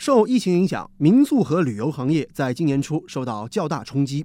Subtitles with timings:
[0.00, 4.24] 受疫情影响，民宿和旅游行业在今年初受到较大冲击。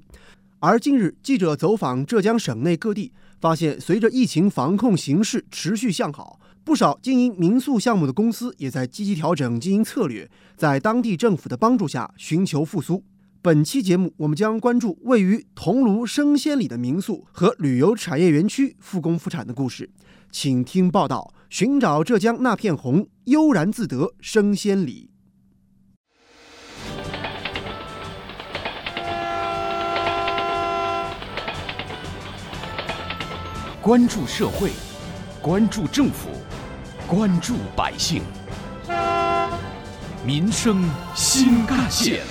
[0.59, 13.03] 而近日，记者走访浙江省内各地，发现随着疫情防控形势持续向好，不少经营民宿项目的公司也在积极调整经营策略，在当地政府的帮助下寻求复苏。
[13.41, 19.89] 本期节目，我们将关注位于桐庐生鲜里的民宿和旅游产业园区复工复产的故事，
[20.31, 25.09] 请听报道：寻找浙江那片红，悠然自得生鲜里。
[33.85, 34.71] 关注社会，
[35.43, 36.29] 关注政府，
[37.07, 38.23] 关注百姓，
[40.25, 42.23] 民生新干线。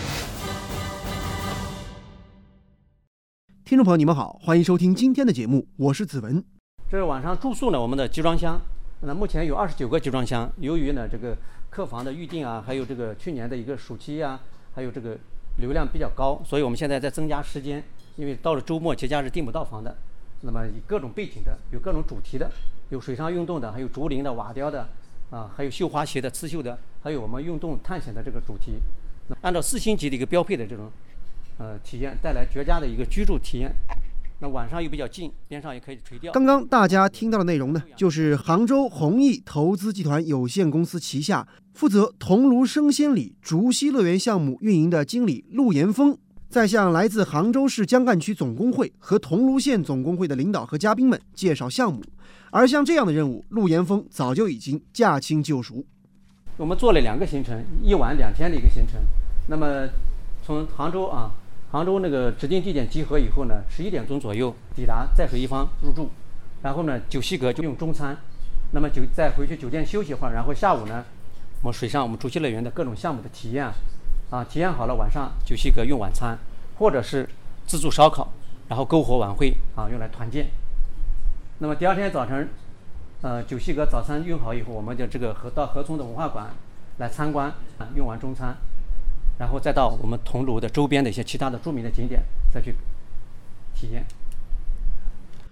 [3.65, 6.43] 听众朋友，你们好，欢迎收听今天的节目，我是子文。
[6.91, 8.61] 这是晚上住宿呢，我们的集装箱，
[9.03, 10.51] 那目前有二十九个集装箱。
[10.59, 11.37] 由于呢这个
[11.71, 14.41] 客房的预定啊，还有这个去年的一个暑期啊，
[14.75, 15.17] 还有这个
[15.59, 17.81] 流量比较高，所以我们现在在增加时间，
[18.17, 19.97] 因为到了周末节假日订不到房的。
[20.47, 22.51] 那么以各种背景的，有各种主题的，
[22.91, 24.87] 有水上运动的，还有竹林的、瓦雕的，
[25.31, 28.75] 啊，还有绣花鞋的、刺绣的，还有我们运动探险的这个主题。
[29.41, 30.91] 按照四星级的一个标配的这种，
[31.57, 33.75] 呃，体验带来绝佳的一个居住体验。
[34.41, 36.31] 那晚上又比较近，边上也可以垂钓。
[36.33, 46.19] 刚刚大家听到的内容呢，就是杭州弘毅投资集团有限公司旗下负责桐庐生鲜里竹溪乐园项目运营的经理陆延峰。
[46.55, 52.01] 在向来自杭州市江干区总工会和桐庐县总工会的领导和嘉宾们介绍项目，
[52.53, 55.85] 而像这样的任务，陆延峰早就已经驾轻就熟。
[56.57, 59.01] 我们做了两个行程，一晚两天的一个行程。
[59.49, 59.89] 那么
[60.45, 61.33] 从杭州啊，
[61.73, 66.09] 杭州那个指定地点集合以后呢，十一点钟左右抵达在水一方入住，
[66.63, 68.17] 然后呢九溪阁就用中餐，
[68.71, 71.05] 那么就再回去酒店休息一会儿，然后下午呢，
[71.63, 73.69] 我们水上我们主题乐园的各种项目的体验。
[74.31, 76.39] 啊体验好了，晚上九溪阁用晚餐，
[76.79, 77.29] 或者是
[77.67, 78.33] 自助烧烤，
[78.69, 80.49] 然后篝火晚会啊，用来团建。
[81.59, 82.49] 那么第二天早晨，
[83.23, 86.51] 呃，九溪阁早餐用好以后，我们就这个河到河村的文化馆
[86.99, 87.53] 来参观，
[87.95, 88.57] 用完中餐，
[89.39, 92.75] 然后再到我们桐庐的周边的一些其他的著名的景点再去
[93.75, 94.05] 体验。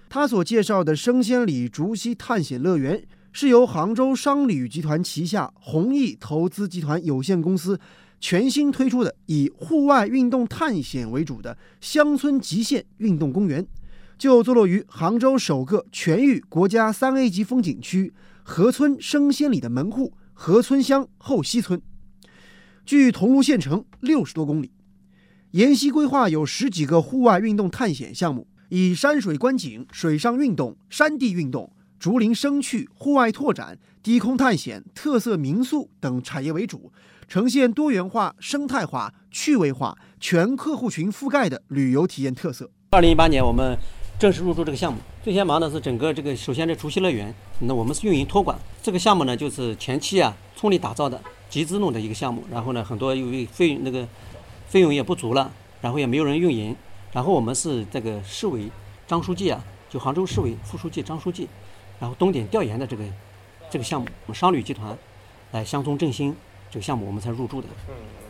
[0.09, 3.01] 他所介绍的生鲜里竹溪探险乐园，
[3.31, 7.79] 是由杭州商旅集团旗下弘毅投资集团有限公司。
[8.23, 13.67] 全新推出的以户外运动探险为主的乡村极限运动公园，
[14.17, 21.81] 就坐落于杭州首个全域国家三 A 级风景区河村生鲜里的门户河村乡后溪村，
[22.85, 24.71] 距桐庐县城六十多公里，
[25.51, 31.69] 沿溪规划有十几个户外运动探险项目，以山水观景、水上运动、山地运动、
[31.99, 36.89] 竹林生趣、户外拓展、低空探险、特色民宿等产业为主。
[37.27, 42.69] 呈现多元化、生态化、趣味化、全客户群覆盖的旅游体验特色。
[42.91, 43.77] 二零一八年，我们
[44.19, 44.99] 正式入驻这个项目。
[45.23, 48.57] 最先忙的是整个这个，首先这竹溪乐园，那我们是运营托管。
[48.81, 51.19] 这个项目呢，就是前期啊，村里打造的，
[51.49, 52.43] 集资弄的一个项目。
[52.51, 54.07] 然后呢，很多因为费那个
[54.67, 55.51] 费用也不足了，
[55.81, 56.75] 然后也没有人运营。
[57.11, 58.69] 然后我们是这个市委
[59.07, 61.47] 张书记啊，就杭州市委副书记张书记，
[61.99, 63.03] 然后东点调研的这个
[63.69, 64.97] 这个项目，我们商旅集团
[65.51, 66.35] 来乡村振兴。
[66.73, 67.67] 这个项目我们才入驻的，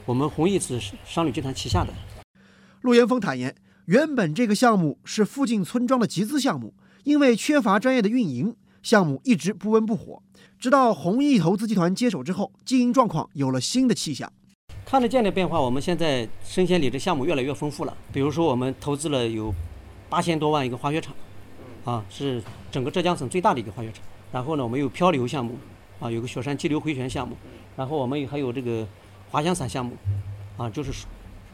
[0.05, 1.93] 我们弘毅是商旅集团旗下的。
[2.81, 3.55] 陆岩峰坦言，
[3.85, 6.73] 原本这个项目是附近村庄的集资项目，
[7.05, 10.21] 因为缺乏专业的运营，项目一直不温不火。
[10.59, 14.29] 直到弘毅投资集团接手之后，经营状况有了新的气象。
[14.85, 17.95] 看得见的变化，我们现在生鲜里的项目越来越丰富了。
[18.11, 19.55] 比如说，我们投资了有
[20.09, 21.15] 八千多万一个滑雪场，
[21.85, 24.03] 啊，是整个浙江省最大的一个滑雪场。
[24.33, 25.57] 然后呢，我们有漂流项目，
[26.01, 27.37] 啊，有个雪山激流回旋项目。
[27.75, 28.85] 然后我们还有这个
[29.29, 29.93] 滑翔伞项目，
[30.57, 31.05] 啊，就是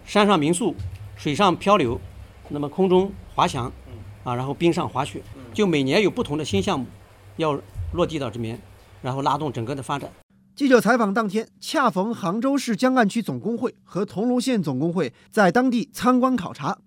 [0.06, 0.76] 山上民宿、
[1.16, 2.00] 水上漂流，
[2.50, 3.72] 那么空中滑翔，
[4.24, 5.22] 啊，然后冰上滑雪，
[5.54, 6.86] 就每年有不同的新项目
[7.38, 7.60] 要
[7.94, 8.60] 落地到这边，
[9.02, 10.10] 然后拉动整个的发展。
[10.56, 16.80] 记者采访当天，恰逢杭州市江干区总工会和桐庐县总工会在当地参观考察，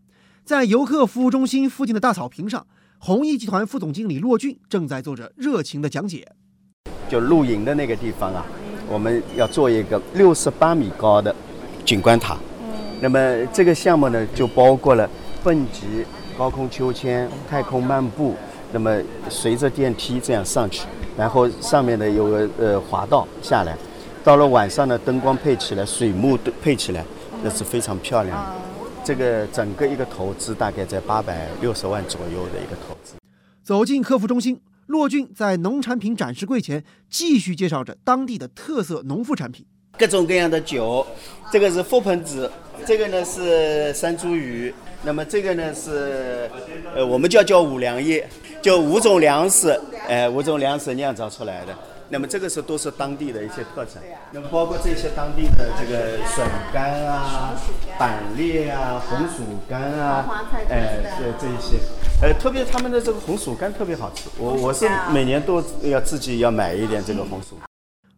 [0.44, 2.66] 在游客服务中心附近的大草坪上，
[2.98, 6.28] 弘毅集团副总经理骆俊正在做着热情的讲解。
[7.08, 8.44] 就露营的那个地方啊。
[8.92, 11.34] 我们要做一个六十八米高的
[11.82, 12.36] 景观塔，
[13.00, 15.08] 那么这个项目呢，就包括了
[15.42, 16.04] 蹦极、
[16.36, 18.34] 高空秋千、太空漫步，
[18.70, 18.94] 那么
[19.30, 20.86] 随着电梯这样上去，
[21.16, 23.74] 然后上面呢有个呃滑道下来，
[24.22, 27.02] 到了晚上呢，灯光配起来，水幕配起来，
[27.42, 28.52] 那是非常漂亮的。
[29.02, 33.14] 这个整个一个投资大概在八百六十万左右的一个投资。
[33.64, 34.60] 走进客服中心。
[34.86, 39.64] 骆俊在农产品展示柜前继续介绍着当地的特色农副产品。
[39.98, 41.06] 各种各样的酒。
[41.50, 42.50] 这个是覆盆子，
[42.86, 46.50] 这个呢是山茱萸，那么这个呢是
[46.94, 48.26] 呃我们叫叫五粮液，
[48.62, 51.76] 就五种粮食，哎五种粮食酿造出来的。
[52.12, 57.54] 那么这个是都是当地的一些特产，那么包括这些当地的这个笋干啊、
[57.98, 61.78] 板栗啊、红薯干啊，哎，这这一些，
[62.20, 67.56] 呃，特别他们的这个红薯干特别好吃，我我是每年都要自己要买一点这个红薯。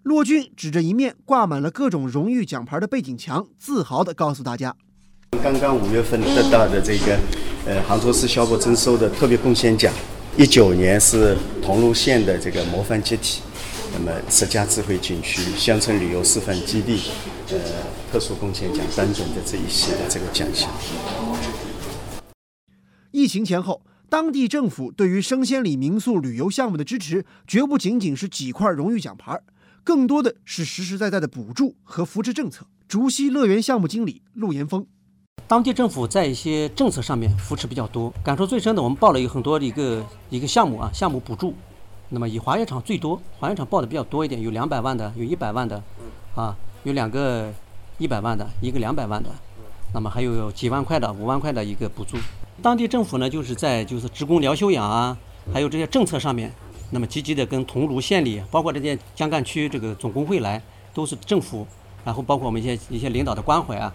[0.02, 4.74] 骆俊指着一面挂满了各种荣誉奖牌的背景墙，自豪地告诉大家
[5.40, 7.16] ：“刚刚五月份得到的这个，
[7.64, 9.94] 呃，杭州市消波征收的特别贡献奖，
[10.36, 13.40] 一九年是桐庐县的这个模范集体。”
[13.96, 17.00] 那么，十佳智慧景区、乡村旅游示范基地，
[17.50, 17.56] 呃，
[18.10, 20.68] 特殊贡献奖等等的这一系列这个奖项。
[23.12, 29.40] 疫情前后，当地政府对于生鲜里民宿旅游项目的支持，绝不仅仅是几块荣誉奖牌，
[29.84, 32.66] 更多的是实实在在的补助和扶持政策。
[32.88, 34.84] 竹溪乐园项目经理陆延峰，
[35.46, 41.54] 当地政府在一些政策上面扶持比较多，感受最深的，我们报了有很多的一个一个项目啊，项目补助。
[42.14, 45.82] 那么以滑雪场最多，滑雪场报的比较多一点，有两百万的，有一百万的，
[46.36, 47.52] 啊，有两个
[47.98, 49.28] 一百万的，一个两百万的，
[49.92, 52.16] 那么还有几万块的、五万块的一个补助。
[52.62, 55.18] 当地政府呢，就是在就是职工疗休养啊，
[55.52, 56.54] 还有这些政策上面，
[56.92, 60.62] 那么积极的跟桐庐县里，包括这些江干区这个总工会来，
[60.94, 61.66] 都是政府，
[62.04, 63.92] 然后包括我们一些一些领导的关怀啊，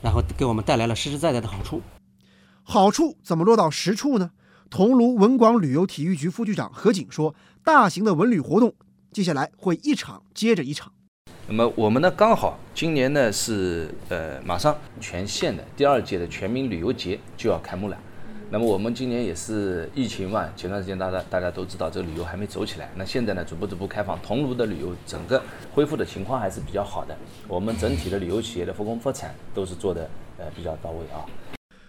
[0.00, 1.82] 然后给我们带来了实实在在的好处。
[2.62, 4.30] 好处怎么落到实处呢？
[4.72, 8.72] 桐庐文广旅游体育局副局长何景说：“大型的文旅活动，
[9.12, 10.90] 接下来会一场接着一场。
[11.46, 17.98] 那么我们呢，刚好今年呢是呃马上全县的第二届的全民旅游节就要开幕了。
[18.48, 22.90] 那么我们今年也是疫情嘛，前段时间大家大家都知道这个旅游还没走起来。
[22.96, 25.42] 那现在呢，逐步逐步开放，桐庐的旅游整个
[25.74, 27.14] 恢复的情况还是比较好的。
[27.46, 30.08] 我们整体的旅游企业的复工复产都是做的
[30.38, 31.28] 呃比较到位啊。”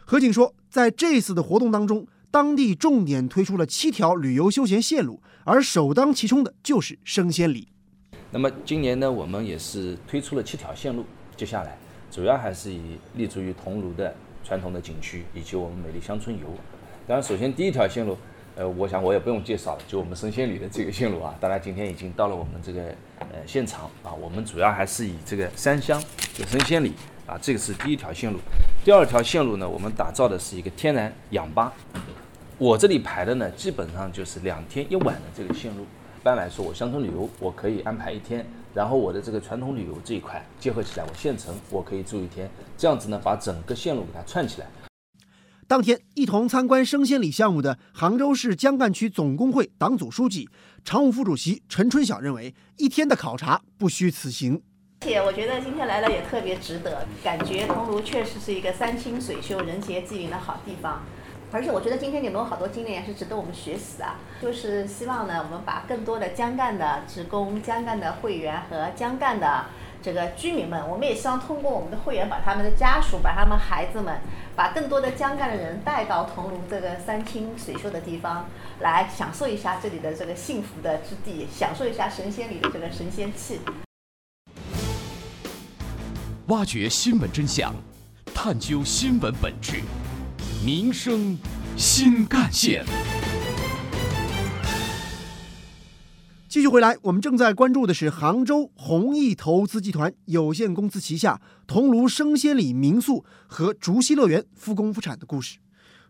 [0.05, 7.67] 何景说：“在这次的活动当中。”当地重点推出了七条旅游休闲线路，而首当其冲的就是生鲜里。
[8.31, 11.05] 那么今年呢，我们也是推出了七条线路，
[11.37, 11.77] 接下来
[12.09, 14.11] 主要还是以立足于桐庐的
[14.43, 16.47] 传统的景区以及我们美丽乡村游。
[17.05, 18.17] 当然，首先第一条线路，
[18.55, 22.85] 呃，我想我也不用介绍了，就我们生鲜里的这个线路啊，大家今天已经到了我们这个
[23.19, 24.11] 呃现场啊。
[24.11, 26.03] 我们主要还是以这个三香
[26.33, 26.93] 就生鲜里
[27.27, 28.39] 啊，这个是第一条线路。
[28.83, 31.71] 第二条线路呢，我们打造的是一个天然氧吧。
[32.59, 35.83] 我这里排的呢，基本上就是两天一晚的这个线路。
[35.83, 44.67] 一般来说，我乡村旅游我可以安排一天，然后我的这个传统旅游这一块结合起来，我县城我可以住一天，这样子呢，把整个线路给它串起来。
[45.67, 50.47] 当天一同参观生鲜里项目的杭州市江干区总工会党组书记、
[50.85, 54.61] 常务副主席陈春晓认为，一天的考察不虚此行。
[55.01, 61.03] 而且我觉得今天来了也特别值得，感觉桐庐确实是一个山清水秀、人杰地灵的好地方。
[61.53, 64.05] 而且我觉得今天你们有好多经验也是值得我们学习的，
[64.41, 69.65] 就是希望呢，我们把更多的江干的职工、江干的会员和江干的
[70.01, 74.19] 这个居民们，我们也希望通过我们的会员，把他们的家属、把他们孩子们，
[74.55, 78.47] 把更多的江干的人带到桐庐这个山清水秀的地方，
[78.79, 83.59] 来享受一下这里的这个幸福的之地，享受一下神仙里的这个神仙气。
[86.47, 87.71] 挖掘新闻真相，
[88.33, 89.83] 探究新闻本质。
[90.65, 91.37] 民生
[91.75, 92.85] 新干线。
[96.47, 105.57] 继续回来，我们正在关注的是杭州弘毅投资集团有限公司旗下桐庐生鲜里民宿和竹溪乐园复工复产的故事。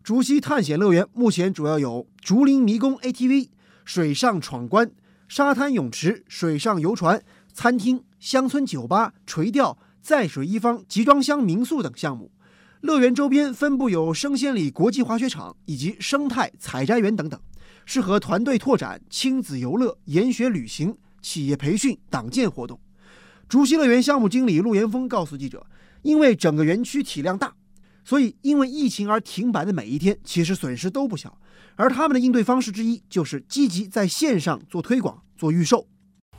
[0.04, 3.50] 竹溪探险乐园目前主要有竹林迷宫 ATV、
[3.84, 4.92] 水上闯关、
[5.28, 12.30] 沙滩泳池、水上游船、餐厅、乡村酒吧、垂钓、在水一方集装箱民宿等项目。
[12.84, 17.40] 乐园周边分布有生鲜里国际滑雪场以及生态采摘园等等，
[17.86, 22.78] 适合团队拓展、亲子游乐、研学旅行、企业培训、党建活动。
[23.48, 25.66] 竹溪乐园项目经理陆延峰告诉记者
[26.04, 27.54] ：“因为整个园区体量大，
[28.04, 31.38] 所以因为疫情而停摆的每一天，其实损失都不小。
[31.78, 35.88] 而他们的应对方式之一，就是积极在线上做推广、做预售。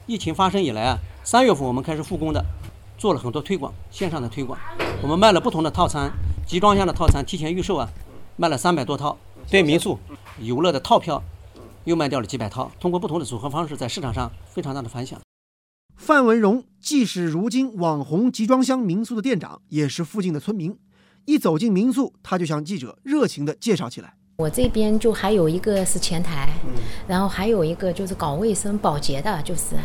[0.07, 2.45] 疫情发生以来啊，三月份我们开始复工的，
[2.99, 4.61] 做了很多推广，线上的推广，
[5.01, 6.13] 我们卖了不同的套餐。”
[6.47, 7.89] 集装箱的套餐提前预售啊，
[8.37, 9.17] 卖了三百多套；
[9.51, 9.99] 对民宿
[10.41, 11.23] 游乐的套票，
[11.85, 12.71] 又卖掉了几百套。
[12.79, 15.19] 通过不同的组合方式，在市场上非常大的反响。
[15.97, 20.77] 范文荣既是如今网红集装箱民宿的店长，也是附近的村民。
[21.25, 24.15] 一走进民宿，他就向记者热情地介绍起来。
[24.37, 26.51] 我这边就还有一个是前台，
[27.09, 29.77] 然后还有一个就是搞卫生保洁的，就是，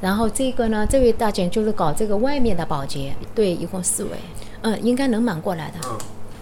[0.00, 4.10] 然后这个呢，这位大姐就是搞这个外面的保洁，对，一共四位，
[4.62, 5.78] 嗯，应该能忙过来的。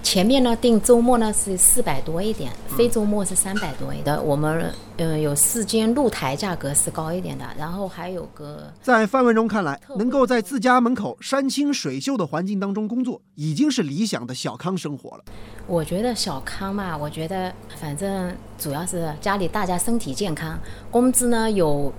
[0.02, 4.24] 前面呢定周末呢是四百多一点，非周末是三百多一点。
[4.24, 15.24] 我们嗯有四间露台，价格是高一点的，然后还有个在范文荣看来，能够在自家门口山清水秀的环境当中工作，已经是理想的小康生活了。
[15.66, 20.58] 我觉得小康嘛，我觉得反正主要是家里大家身体健康，
[20.90, 21.92] 工资呢有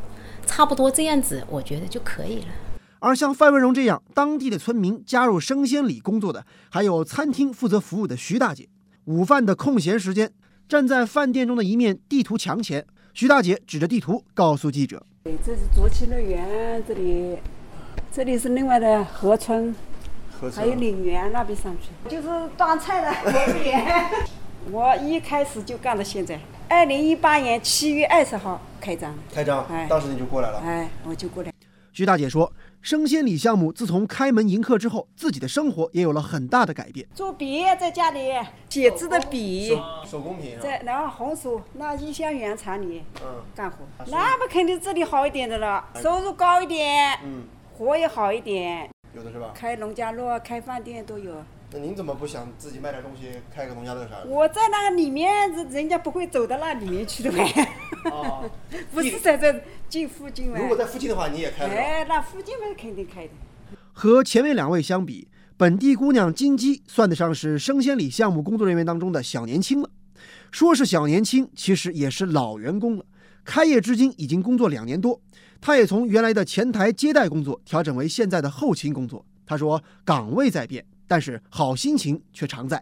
[0.45, 2.47] 差不多这样子，我觉得就可以了。
[3.03, 8.69] 而像范文荣这样当地的村民加入生鲜里工作的，还有餐厅负责服务的徐大姐。
[9.05, 10.31] 午饭的空闲时间，
[10.69, 15.03] 站在饭店中的一面地图墙前，徐大姐指着地图告诉记者
[15.43, 17.37] 这是卓奇乐园，这里，
[18.13, 19.75] 这里是另外的河村，
[20.55, 24.05] 还有岭园那边上去，就是端菜的服务员。
[24.71, 26.39] 我一开始就干到现在，
[26.69, 30.59] 二零一八年七月二十号开张，开张哎当时你就过来了。
[30.59, 31.51] 哎，我就过来。
[31.93, 37.05] 徐大姐说，生鲜里项目自从开门迎客之后，自己的生活也有了很大的改变。
[37.13, 38.31] 做笔在家里
[38.69, 39.77] 写字的笔，
[40.09, 47.43] 手工品在然后红薯那一箱原厂里嗯干活，那不肯定这里好一点的了，收入高一点，嗯，
[47.77, 49.51] 活也好一点，有的是吧？
[49.53, 51.43] 开农家乐、开饭店都有。
[51.73, 54.25] 那您怎么不想自己卖点东西，开个农家乐啥的？
[54.27, 57.67] 我在那个里面，人人家不会走到那里面去的呗。
[58.11, 58.49] 哦，
[58.91, 59.53] 不是在这
[59.91, 60.57] 近附近吗？
[60.57, 61.73] 如果在附近的话，你也开了。
[61.73, 63.33] 哎，那附近嘛肯定开的。
[63.91, 69.89] 和前面两位相比，本地姑娘金鸡算得上是生鲜里项目工作人员当中的小年轻了。
[70.49, 73.05] 说是小年轻，其实也是老员工了。
[73.43, 75.19] 开业至今已经工作两年多，
[75.59, 79.25] 她也从原来的前台接待工作调整为现在的后勤工作。
[79.45, 82.81] 她说，岗位在变，但是好心情却常在。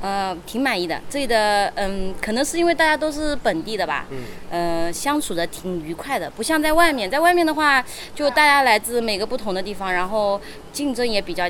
[0.00, 1.00] 呃，挺满意的。
[1.10, 4.18] 这里的嗯，可能是因为大家都是本地的吧，嗯，
[4.50, 7.84] 呃，相处的挺愉快的，不像在外面，在外面的话，
[8.14, 10.40] 就大家来自每个不同的地方，然后
[10.72, 11.48] 竞争也比较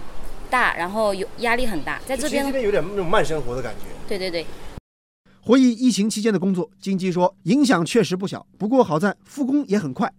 [0.50, 2.00] 大，然后有压力很大。
[2.04, 3.86] 在这边这边，有点那种慢生活的感觉。
[4.08, 4.44] 对对对，
[5.42, 10.12] 回忆疫情期间的工作，金鸡说影响确实不小，不过好在复工也很快。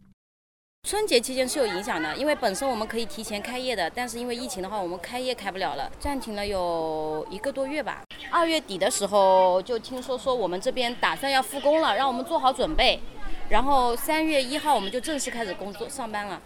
[0.83, 8.01] 春节期间是有影响的，因为本身我们可以提前开业的，但是因为疫情的话，我们开业开不了了，暂停了有一个多月吧。
[8.31, 12.99] 二月底的时候就听说说我们这边打算要复工了，让我们做好准备，
[13.47, 16.41] 然后三月一号我们就正式开始工作上班了。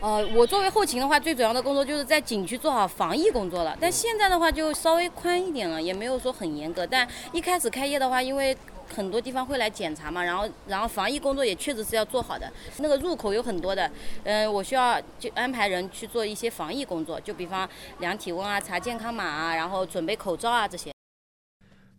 [0.00, 3.76] 呃，我作为后勤的话，最主要的工作就是在景区做好防疫工作了。
[3.80, 6.86] 但现在的话就稍微宽一点了，也没有说很严格。
[6.86, 8.56] 但一开始开业的话，因为
[8.94, 12.52] 很多地方会来检查嘛，然后然后防疫工作也确实是要做好的。
[12.78, 13.90] 那个入口有很多的，
[14.24, 17.68] 嗯、我需要就安排人去做一些防疫工作，就比方
[18.00, 20.90] 量体温啊、查健康码啊，然后准备口罩啊这些。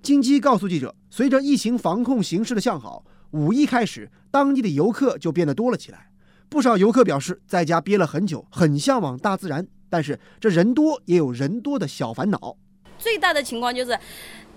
[0.01, 6.09] 金鸡告诉记者，随着疫情防控形势的向好，五一开始，当地的游客就变得多了起来。
[6.49, 12.57] 不少游客表示，在家憋了很久，很向往大自然，但是这人多也有人多的小烦恼。
[12.97, 13.97] 最大的情况就是，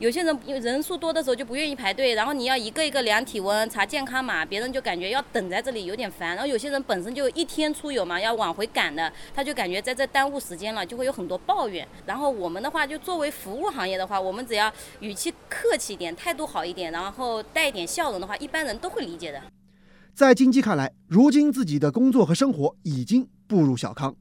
[0.04, 6.37] 有些人因为人数多的时候就不愿意排队，然后你要一个一个量体温、查健康码，别人就感觉要等在这里有点烦。
[6.37, 11.88] 然后有些人本身就一天出游嘛，要往回赶的，他就感觉在这耽误时间了，就会有很多抱怨。
[12.04, 14.70] 然后我们的话，就作为服务行业的话，我们只要
[15.00, 19.40] 语气客气一点，态度好一点，然后带一点笑容的话，一般人都会理解的。
[20.12, 24.14] 在金鸡看来，如今自己的工作和生活已经步入小康。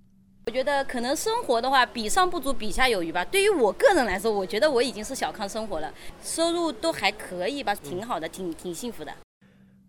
[0.45, 3.23] 我觉得可能生活的话，比上不足，比下有余吧。
[3.23, 9.13] 对于我个人来说，我觉得我已经是小康生活了，收入都还可以吧，挺好的，挺挺幸福的。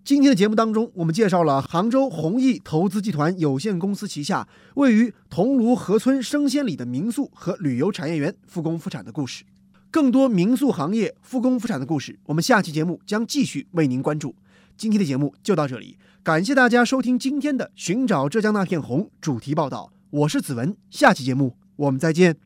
[0.04, 9.44] 今天的节目当中，我们介绍了杭州弘毅投资集团有限公司旗下位于桐庐河村生鲜里的民宿和旅游产业园复工复产的故事。
[9.90, 14.36] 更多民宿行业复工复产的故事，我们下期节目将继续为您关注。
[14.76, 19.93] 今天的节目就到这里，感谢大家收听今天的《寻找浙江那片红》主题报道。
[20.14, 22.36] 我是子文，下期节目我们再见。